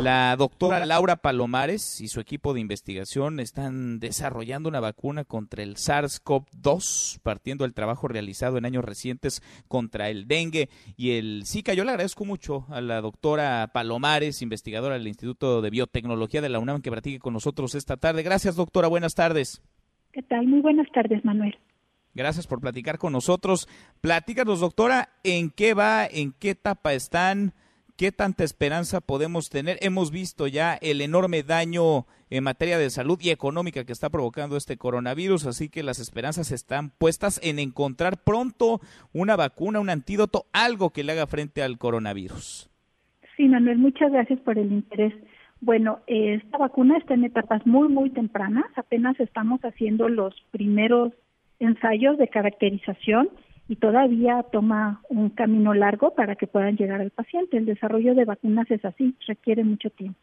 La 0.00 0.34
doctora 0.36 0.84
Laura 0.86 1.16
Palomares 1.16 2.00
y 2.00 2.08
su 2.08 2.20
equipo 2.20 2.52
de 2.52 2.60
investigación 2.60 3.38
están 3.38 4.00
desarrollando 4.00 4.68
una 4.68 4.80
vacuna 4.80 5.24
contra 5.24 5.62
el 5.62 5.76
SARS-CoV-2, 5.76 7.20
partiendo 7.22 7.64
del 7.64 7.74
trabajo 7.74 8.08
realizado 8.08 8.58
en 8.58 8.64
años 8.64 8.84
recientes 8.84 9.40
contra 9.68 10.10
el 10.10 10.26
dengue 10.26 10.68
y 10.96 11.12
el 11.12 11.44
Zika. 11.46 11.74
Yo 11.74 11.84
le 11.84 11.90
agradezco 11.90 12.24
mucho 12.24 12.66
a 12.68 12.80
la 12.80 13.00
doctora 13.00 13.70
Palomares, 13.72 14.42
investigadora 14.42 14.94
del 14.94 15.06
Instituto 15.06 15.62
de 15.62 15.70
Biotecnología 15.70 16.42
de 16.42 16.48
la 16.48 16.58
UNAM, 16.58 16.82
que 16.82 16.90
practique 16.90 17.20
con 17.20 17.34
nosotros 17.34 17.74
esta 17.74 17.96
tarde. 17.96 18.24
Gracias, 18.24 18.56
doctora. 18.56 18.88
Buenas 18.88 19.14
tardes. 19.14 19.62
¿Qué 20.12 20.22
tal? 20.22 20.46
Muy 20.46 20.60
buenas 20.60 20.90
tardes, 20.92 21.24
Manuel. 21.24 21.56
Gracias 22.14 22.46
por 22.46 22.60
platicar 22.60 22.98
con 22.98 23.12
nosotros. 23.12 23.68
Platícanos, 24.00 24.60
doctora, 24.60 25.10
en 25.22 25.50
qué 25.50 25.74
va, 25.74 26.06
en 26.06 26.32
qué 26.32 26.50
etapa 26.50 26.92
están, 26.94 27.54
qué 27.96 28.12
tanta 28.12 28.44
esperanza 28.44 29.00
podemos 29.00 29.50
tener. 29.50 29.78
Hemos 29.80 30.10
visto 30.10 30.46
ya 30.46 30.74
el 30.74 31.00
enorme 31.00 31.42
daño 31.42 32.06
en 32.30 32.44
materia 32.44 32.78
de 32.78 32.90
salud 32.90 33.18
y 33.20 33.30
económica 33.30 33.84
que 33.84 33.92
está 33.92 34.10
provocando 34.10 34.56
este 34.56 34.76
coronavirus, 34.76 35.46
así 35.46 35.68
que 35.68 35.82
las 35.82 35.98
esperanzas 35.98 36.50
están 36.50 36.90
puestas 36.90 37.40
en 37.42 37.58
encontrar 37.58 38.18
pronto 38.22 38.80
una 39.12 39.36
vacuna, 39.36 39.80
un 39.80 39.90
antídoto, 39.90 40.46
algo 40.52 40.90
que 40.90 41.04
le 41.04 41.12
haga 41.12 41.26
frente 41.26 41.62
al 41.62 41.78
coronavirus. 41.78 42.70
Sí, 43.36 43.48
Manuel, 43.48 43.78
muchas 43.78 44.12
gracias 44.12 44.40
por 44.40 44.58
el 44.58 44.72
interés. 44.72 45.12
Bueno, 45.60 46.00
esta 46.06 46.58
vacuna 46.58 46.98
está 46.98 47.14
en 47.14 47.24
etapas 47.24 47.66
muy, 47.66 47.88
muy 47.88 48.10
tempranas. 48.10 48.66
Apenas 48.76 49.18
estamos 49.18 49.60
haciendo 49.60 50.08
los 50.08 50.34
primeros 50.50 51.12
ensayos 51.58 52.18
de 52.18 52.28
caracterización 52.28 53.30
y 53.68 53.76
todavía 53.76 54.44
toma 54.52 55.02
un 55.08 55.30
camino 55.30 55.74
largo 55.74 56.14
para 56.14 56.36
que 56.36 56.46
puedan 56.46 56.76
llegar 56.76 57.00
al 57.00 57.10
paciente. 57.10 57.56
El 57.56 57.66
desarrollo 57.66 58.14
de 58.14 58.24
vacunas 58.24 58.70
es 58.70 58.84
así, 58.84 59.14
requiere 59.26 59.64
mucho 59.64 59.90
tiempo. 59.90 60.18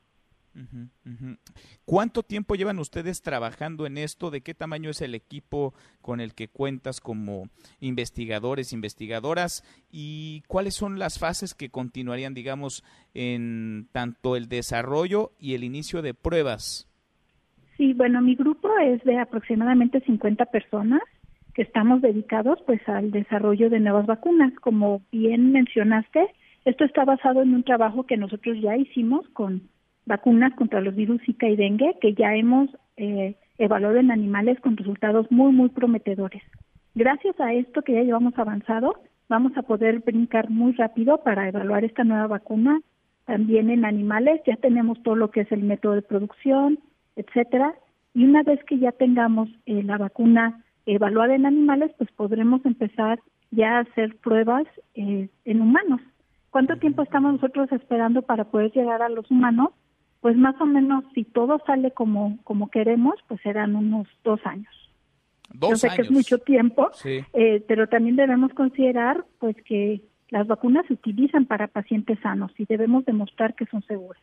¿Cuánto 1.85 2.23
tiempo 2.23 2.55
llevan 2.55 2.79
ustedes 2.79 3.21
trabajando 3.21 3.85
en 3.85 3.97
esto? 3.97 4.31
¿De 4.31 4.41
qué 4.41 4.53
tamaño 4.53 4.89
es 4.89 5.01
el 5.01 5.15
equipo 5.15 5.73
con 6.01 6.19
el 6.19 6.33
que 6.33 6.49
cuentas 6.49 6.99
como 6.99 7.47
investigadores, 7.79 8.73
investigadoras? 8.73 9.63
¿Y 9.89 10.43
cuáles 10.47 10.75
son 10.75 10.99
las 10.99 11.19
fases 11.19 11.53
que 11.53 11.69
continuarían, 11.69 12.33
digamos, 12.33 12.83
en 13.13 13.87
tanto 13.93 14.35
el 14.35 14.49
desarrollo 14.49 15.31
y 15.39 15.55
el 15.55 15.63
inicio 15.63 16.01
de 16.01 16.13
pruebas? 16.13 16.87
Sí, 17.77 17.93
bueno, 17.93 18.21
mi 18.21 18.35
grupo 18.35 18.69
es 18.79 19.01
de 19.03 19.17
aproximadamente 19.17 20.01
50 20.01 20.45
personas 20.45 21.01
que 21.53 21.61
estamos 21.61 22.01
dedicados 22.01 22.59
pues 22.65 22.87
al 22.87 23.11
desarrollo 23.11 23.69
de 23.69 23.79
nuevas 23.79 24.05
vacunas. 24.05 24.53
Como 24.61 25.01
bien 25.11 25.51
mencionaste, 25.51 26.27
esto 26.65 26.85
está 26.85 27.05
basado 27.05 27.41
en 27.41 27.53
un 27.53 27.63
trabajo 27.63 28.03
que 28.03 28.17
nosotros 28.17 28.57
ya 28.61 28.77
hicimos 28.77 29.27
con 29.29 29.63
vacunas 30.05 30.53
contra 30.55 30.81
los 30.81 30.95
virus 30.95 31.21
Zika 31.25 31.47
y 31.47 31.55
dengue 31.55 31.95
que 32.01 32.13
ya 32.13 32.35
hemos 32.35 32.69
eh, 32.97 33.35
evaluado 33.57 33.97
en 33.97 34.11
animales 34.11 34.59
con 34.59 34.77
resultados 34.77 35.31
muy, 35.31 35.51
muy 35.51 35.69
prometedores. 35.69 36.43
Gracias 36.95 37.39
a 37.39 37.53
esto 37.53 37.81
que 37.81 37.93
ya 37.93 38.03
llevamos 38.03 38.37
avanzado, 38.37 38.95
vamos 39.29 39.55
a 39.55 39.61
poder 39.61 39.99
brincar 39.99 40.49
muy 40.49 40.73
rápido 40.73 41.19
para 41.23 41.47
evaluar 41.47 41.85
esta 41.85 42.03
nueva 42.03 42.27
vacuna 42.27 42.81
también 43.25 43.69
en 43.69 43.85
animales. 43.85 44.41
Ya 44.45 44.57
tenemos 44.57 45.01
todo 45.03 45.15
lo 45.15 45.31
que 45.31 45.41
es 45.41 45.51
el 45.51 45.63
método 45.63 45.93
de 45.93 46.01
producción, 46.01 46.79
etcétera. 47.15 47.75
Y 48.13 48.25
una 48.25 48.43
vez 48.43 48.61
que 48.65 48.77
ya 48.77 48.91
tengamos 48.91 49.49
eh, 49.65 49.83
la 49.83 49.97
vacuna 49.97 50.63
evaluada 50.85 51.35
en 51.35 51.45
animales, 51.45 51.91
pues 51.97 52.11
podremos 52.11 52.65
empezar 52.65 53.19
ya 53.51 53.77
a 53.77 53.81
hacer 53.81 54.17
pruebas 54.17 54.65
eh, 54.95 55.29
en 55.45 55.61
humanos. 55.61 56.01
¿Cuánto 56.49 56.77
tiempo 56.77 57.01
estamos 57.01 57.33
nosotros 57.33 57.71
esperando 57.71 58.21
para 58.21 58.45
poder 58.45 58.71
llegar 58.71 59.01
a 59.01 59.09
los 59.09 59.29
humanos? 59.31 59.69
Pues 60.19 60.37
más 60.37 60.59
o 60.61 60.65
menos, 60.65 61.03
si 61.15 61.23
todo 61.23 61.59
sale 61.65 61.91
como, 61.91 62.37
como 62.43 62.69
queremos, 62.69 63.15
pues 63.27 63.41
serán 63.41 63.75
unos 63.75 64.07
dos 64.23 64.39
años. 64.45 64.73
Dos 65.53 65.71
Yo 65.71 65.75
sé 65.77 65.89
que 65.95 66.03
es 66.03 66.11
mucho 66.11 66.37
tiempo, 66.37 66.91
eh, 67.05 67.63
pero 67.67 67.87
también 67.87 68.15
debemos 68.15 68.53
considerar 68.53 69.25
pues 69.39 69.55
que 69.65 70.01
las 70.29 70.47
vacunas 70.47 70.85
se 70.87 70.93
utilizan 70.93 71.45
para 71.45 71.67
pacientes 71.67 72.19
sanos 72.19 72.51
y 72.57 72.65
debemos 72.65 73.05
demostrar 73.05 73.55
que 73.55 73.65
son 73.65 73.81
seguras. 73.83 74.21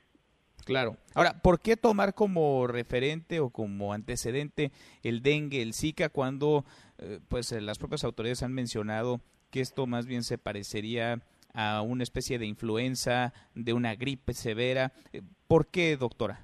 Claro. 0.68 0.98
Ahora, 1.14 1.40
¿por 1.42 1.60
qué 1.60 1.78
tomar 1.78 2.12
como 2.12 2.66
referente 2.66 3.40
o 3.40 3.48
como 3.48 3.94
antecedente 3.94 4.70
el 5.02 5.22
dengue, 5.22 5.62
el 5.62 5.72
Zika, 5.72 6.10
cuando 6.10 6.66
eh, 6.98 7.20
pues 7.26 7.52
eh, 7.52 7.62
las 7.62 7.78
propias 7.78 8.04
autoridades 8.04 8.42
han 8.42 8.52
mencionado 8.52 9.22
que 9.50 9.60
esto 9.60 9.86
más 9.86 10.06
bien 10.06 10.22
se 10.24 10.36
parecería 10.36 11.20
a 11.54 11.80
una 11.80 12.02
especie 12.02 12.38
de 12.38 12.44
influenza, 12.44 13.32
de 13.54 13.72
una 13.72 13.94
gripe 13.94 14.34
severa? 14.34 14.92
Eh, 15.14 15.22
¿Por 15.46 15.68
qué, 15.68 15.96
doctora? 15.96 16.40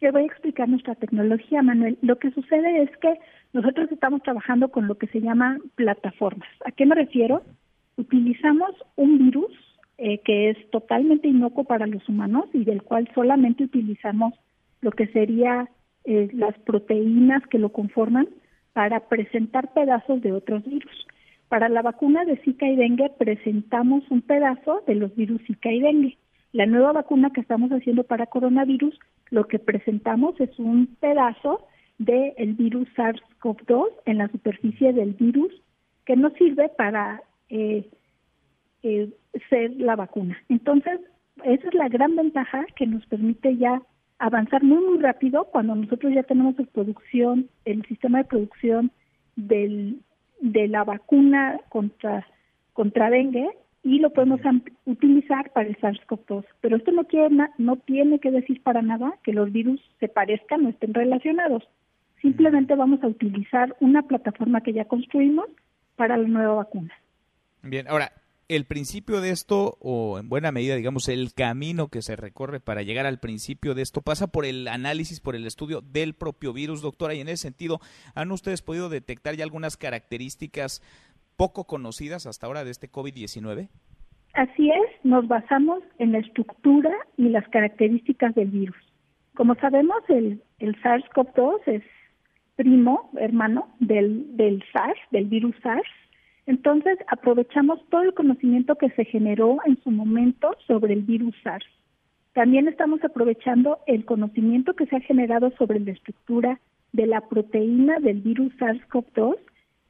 Yo 0.00 0.12
voy 0.12 0.22
a 0.22 0.26
explicar 0.26 0.66
nuestra 0.66 0.94
tecnología, 0.94 1.60
Manuel. 1.60 1.98
Lo 2.00 2.18
que 2.18 2.30
sucede 2.30 2.84
es 2.84 2.90
que 3.02 3.18
nosotros 3.52 3.92
estamos 3.92 4.22
trabajando 4.22 4.70
con 4.70 4.88
lo 4.88 4.96
que 4.96 5.08
se 5.08 5.20
llama 5.20 5.58
plataformas. 5.74 6.48
¿A 6.64 6.72
qué 6.72 6.86
me 6.86 6.94
refiero? 6.94 7.42
Utilizamos 7.98 8.70
un 8.96 9.18
virus 9.18 9.52
eh, 10.08 10.20
que 10.24 10.48
es 10.48 10.70
totalmente 10.70 11.28
inocuo 11.28 11.64
para 11.64 11.86
los 11.86 12.08
humanos 12.08 12.46
y 12.54 12.64
del 12.64 12.82
cual 12.82 13.06
solamente 13.14 13.64
utilizamos 13.64 14.32
lo 14.80 14.90
que 14.90 15.06
sería 15.08 15.68
eh, 16.04 16.30
las 16.32 16.58
proteínas 16.60 17.46
que 17.48 17.58
lo 17.58 17.68
conforman 17.72 18.26
para 18.72 19.00
presentar 19.00 19.74
pedazos 19.74 20.22
de 20.22 20.32
otros 20.32 20.64
virus. 20.64 21.06
Para 21.50 21.68
la 21.68 21.82
vacuna 21.82 22.24
de 22.24 22.38
Zika 22.38 22.66
y 22.66 22.76
dengue 22.76 23.10
presentamos 23.18 24.02
un 24.08 24.22
pedazo 24.22 24.82
de 24.86 24.94
los 24.94 25.14
virus 25.14 25.42
Zika 25.46 25.70
y 25.70 25.80
dengue. 25.80 26.16
La 26.52 26.64
nueva 26.64 26.92
vacuna 26.92 27.30
que 27.30 27.42
estamos 27.42 27.70
haciendo 27.70 28.04
para 28.04 28.24
coronavirus, 28.24 28.98
lo 29.28 29.46
que 29.46 29.58
presentamos 29.58 30.40
es 30.40 30.58
un 30.58 30.86
pedazo 31.00 31.66
del 31.98 32.54
virus 32.54 32.88
SARS-CoV-2 32.96 33.88
en 34.06 34.16
la 34.16 34.28
superficie 34.28 34.94
del 34.94 35.12
virus 35.12 35.52
que 36.06 36.16
nos 36.16 36.32
sirve 36.34 36.70
para 36.70 37.20
eh, 37.50 37.84
eh, 38.82 39.10
ser 39.48 39.72
la 39.76 39.96
vacuna. 39.96 40.36
Entonces, 40.48 41.00
esa 41.44 41.68
es 41.68 41.74
la 41.74 41.88
gran 41.88 42.16
ventaja 42.16 42.66
que 42.76 42.86
nos 42.86 43.04
permite 43.06 43.56
ya 43.56 43.82
avanzar 44.18 44.62
muy, 44.62 44.84
muy 44.84 44.98
rápido 44.98 45.44
cuando 45.44 45.74
nosotros 45.74 46.12
ya 46.12 46.22
tenemos 46.24 46.58
la 46.58 46.66
producción, 46.66 47.48
el 47.64 47.84
sistema 47.86 48.18
de 48.18 48.24
producción 48.24 48.90
del, 49.36 50.00
de 50.40 50.68
la 50.68 50.84
vacuna 50.84 51.60
contra, 51.68 52.26
contra 52.72 53.10
dengue 53.10 53.48
y 53.84 54.00
lo 54.00 54.10
podemos 54.10 54.40
utilizar 54.86 55.50
para 55.52 55.68
el 55.68 55.76
SARS-CoV-2. 55.78 56.44
Pero 56.60 56.76
esto 56.76 56.90
no, 56.90 57.04
quiere, 57.04 57.34
no 57.58 57.76
tiene 57.76 58.18
que 58.18 58.30
decir 58.30 58.62
para 58.62 58.82
nada 58.82 59.14
que 59.22 59.32
los 59.32 59.52
virus 59.52 59.80
se 60.00 60.08
parezcan 60.08 60.66
o 60.66 60.68
estén 60.68 60.94
relacionados. 60.94 61.62
Simplemente 62.20 62.74
vamos 62.74 63.02
a 63.02 63.06
utilizar 63.06 63.76
una 63.80 64.02
plataforma 64.02 64.60
que 64.60 64.72
ya 64.72 64.86
construimos 64.86 65.46
para 65.94 66.16
la 66.16 66.26
nueva 66.26 66.54
vacuna. 66.54 66.92
Bien, 67.62 67.86
ahora, 67.88 68.10
el 68.48 68.64
principio 68.64 69.20
de 69.20 69.30
esto, 69.30 69.76
o 69.80 70.18
en 70.18 70.30
buena 70.30 70.52
medida, 70.52 70.74
digamos, 70.74 71.08
el 71.08 71.34
camino 71.34 71.88
que 71.88 72.00
se 72.00 72.16
recorre 72.16 72.60
para 72.60 72.82
llegar 72.82 73.04
al 73.04 73.20
principio 73.20 73.74
de 73.74 73.82
esto, 73.82 74.00
pasa 74.00 74.26
por 74.26 74.46
el 74.46 74.68
análisis, 74.68 75.20
por 75.20 75.36
el 75.36 75.46
estudio 75.46 75.82
del 75.82 76.14
propio 76.14 76.54
virus, 76.54 76.80
doctora, 76.80 77.14
y 77.14 77.20
en 77.20 77.28
ese 77.28 77.42
sentido, 77.42 77.80
¿han 78.14 78.32
ustedes 78.32 78.62
podido 78.62 78.88
detectar 78.88 79.34
ya 79.36 79.44
algunas 79.44 79.76
características 79.76 80.82
poco 81.36 81.64
conocidas 81.64 82.26
hasta 82.26 82.46
ahora 82.46 82.64
de 82.64 82.70
este 82.70 82.90
COVID-19? 82.90 83.68
Así 84.32 84.70
es, 84.70 85.04
nos 85.04 85.28
basamos 85.28 85.82
en 85.98 86.12
la 86.12 86.18
estructura 86.18 86.90
y 87.16 87.28
las 87.28 87.46
características 87.48 88.34
del 88.34 88.48
virus. 88.48 88.76
Como 89.34 89.54
sabemos, 89.56 89.98
el, 90.08 90.42
el 90.58 90.74
SARS-CoV-2 90.82 91.60
es 91.66 91.82
primo, 92.56 93.10
hermano 93.18 93.68
del, 93.78 94.36
del 94.36 94.64
SARS, 94.72 94.98
del 95.10 95.26
virus 95.26 95.54
SARS, 95.62 95.86
entonces, 96.48 96.98
aprovechamos 97.08 97.78
todo 97.90 98.00
el 98.00 98.14
conocimiento 98.14 98.76
que 98.76 98.88
se 98.92 99.04
generó 99.04 99.58
en 99.66 99.78
su 99.82 99.90
momento 99.90 100.56
sobre 100.66 100.94
el 100.94 101.02
virus 101.02 101.34
SARS. 101.42 101.66
También 102.32 102.68
estamos 102.68 103.04
aprovechando 103.04 103.80
el 103.86 104.06
conocimiento 104.06 104.72
que 104.72 104.86
se 104.86 104.96
ha 104.96 105.00
generado 105.00 105.50
sobre 105.58 105.78
la 105.78 105.90
estructura 105.90 106.58
de 106.92 107.06
la 107.06 107.20
proteína 107.20 107.98
del 107.98 108.22
virus 108.22 108.50
SARS-CoV-2, 108.54 109.36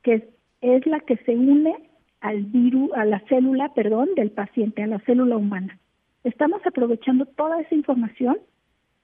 que 0.02 0.28
es, 0.60 0.86
la 0.86 0.98
que 0.98 1.16
se 1.18 1.36
une 1.36 1.76
al 2.22 2.42
virus, 2.46 2.90
a 2.94 3.04
la 3.04 3.20
célula, 3.28 3.72
perdón, 3.74 4.08
del 4.16 4.32
paciente, 4.32 4.82
a 4.82 4.88
la 4.88 4.98
célula 5.06 5.36
humana. 5.36 5.78
Estamos 6.24 6.60
aprovechando 6.66 7.24
toda 7.26 7.60
esa 7.60 7.76
información 7.76 8.36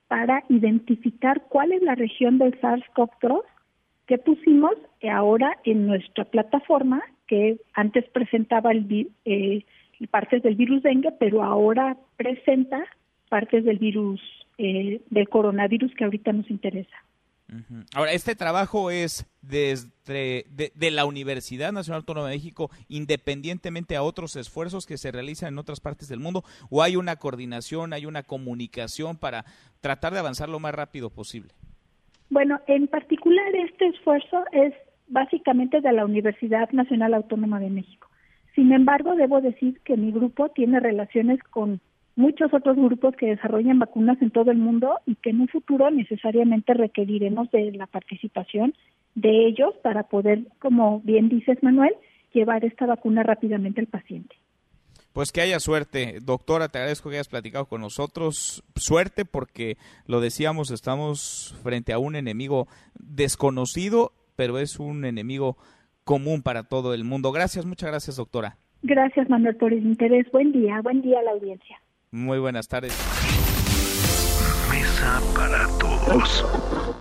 para 0.09 0.43
identificar 0.49 1.45
cuál 1.49 1.71
es 1.71 1.83
la 1.83 1.95
región 1.95 2.39
del 2.39 2.61
SARS-CoV-2 2.61 3.43
que 4.09 4.19
pusimos 4.19 4.73
ahora 5.09 5.57
en 5.63 5.87
nuestra 5.87 6.25
plataforma 6.25 7.01
que 7.27 7.59
antes 7.75 8.05
presentaba 8.11 8.73
el, 8.73 9.11
eh, 9.25 9.65
partes 10.11 10.43
del 10.43 10.57
virus 10.57 10.83
dengue, 10.83 11.13
pero 11.19 11.43
ahora 11.43 11.97
presenta 12.17 12.85
partes 13.29 13.65
del 13.65 13.79
virus, 13.79 14.21
eh, 14.59 15.01
del 15.11 15.29
coronavirus 15.29 15.95
que 15.95 16.05
ahorita 16.05 16.33
nos 16.33 16.51
interesa. 16.51 16.97
Ahora, 17.95 18.13
este 18.13 18.35
trabajo 18.35 18.91
es 18.91 19.27
desde 19.43 20.47
de, 20.51 20.91
la 20.91 21.05
Universidad 21.05 21.73
Nacional 21.73 22.01
Autónoma 22.01 22.29
de 22.29 22.37
México, 22.37 22.71
independientemente 22.89 23.97
a 23.97 24.03
otros 24.03 24.35
esfuerzos 24.37 24.87
que 24.87 24.97
se 24.97 25.13
realizan 25.13 25.53
en 25.53 25.59
otras 25.59 25.81
partes 25.81 26.09
del 26.09 26.21
mundo, 26.21 26.43
o 26.71 26.83
hay 26.83 26.97
una 26.97 27.17
coordinación, 27.17 27.93
hay 27.93 28.07
una 28.07 28.23
comunicación 28.23 29.17
para 29.17 29.45
tratar 29.81 30.15
de 30.15 30.21
avanzar 30.21 30.49
lo 30.49 30.59
más 30.59 30.75
rápido 30.75 31.11
posible. 31.11 31.51
Bueno, 32.31 32.61
en 32.67 32.89
particular 32.89 33.55
este 33.55 33.89
esfuerzo 33.89 34.43
es 34.53 34.73
básicamente 35.15 35.81
de 35.81 35.93
la 35.93 36.05
Universidad 36.05 36.71
Nacional 36.73 37.15
Autónoma 37.15 37.61
de 37.61 37.71
México. 37.71 38.09
Sin 38.55 38.73
embargo, 38.73 39.15
debo 39.15 39.41
decir 39.41 39.81
que 39.85 39.97
mi 39.97 40.11
grupo 40.13 40.49
tiene 40.51 40.81
relaciones 40.81 41.43
con 41.45 41.81
muchos 42.17 42.53
otros 42.53 42.77
grupos 42.77 43.15
que 43.17 43.27
desarrollan 43.27 43.79
vacunas 43.79 44.21
en 44.21 44.31
todo 44.31 44.51
el 44.51 44.59
mundo 44.59 44.99
y 45.07 45.15
que 45.15 45.31
en 45.31 45.41
un 45.41 45.49
futuro 45.49 45.91
necesariamente 45.91 46.75
requeriremos 46.75 47.51
de 47.53 47.73
la 47.73 47.87
participación 47.87 48.75
de 49.15 49.47
ellos 49.47 49.73
para 49.83 50.03
poder, 50.03 50.41
como 50.59 51.01
bien 51.01 51.29
dices 51.29 51.63
Manuel, 51.63 51.95
llevar 52.33 52.65
esta 52.65 52.85
vacuna 52.85 53.23
rápidamente 53.23 53.81
al 53.81 53.87
paciente. 53.87 54.35
Pues 55.13 55.31
que 55.31 55.43
haya 55.43 55.61
suerte. 55.61 56.19
Doctora, 56.23 56.69
te 56.69 56.79
agradezco 56.79 57.09
que 57.09 57.17
hayas 57.17 57.29
platicado 57.29 57.67
con 57.67 57.81
nosotros. 57.81 58.65
Suerte 58.75 59.25
porque, 59.25 59.77
lo 60.09 60.21
decíamos, 60.21 60.73
estamos 60.73 61.55
frente 61.63 61.93
a 61.93 62.01
un 62.01 62.17
enemigo 62.17 62.67
desconocido, 62.99 64.13
pero 64.37 64.59
es 64.59 64.79
un 64.79 65.05
enemigo 65.05 65.57
común 66.05 66.43
para 66.43 66.65
todo 66.65 66.95
el 66.95 67.05
mundo. 67.05 67.33
Gracias, 67.33 67.67
muchas 67.67 67.91
gracias, 67.91 68.17
doctora. 68.17 68.57
Gracias, 68.83 69.29
Manuel, 69.31 69.57
por 69.57 69.73
el 69.73 69.85
interés. 69.85 70.31
Buen 70.31 70.53
día, 70.53 70.81
buen 70.83 71.01
día 71.03 71.21
a 71.21 71.23
la 71.23 71.31
audiencia. 71.33 71.81
Muy 72.11 72.39
buenas 72.39 72.69
tardes. 72.69 72.93
Mesa 74.71 75.21
para 75.35 75.67
todos. 75.79 77.01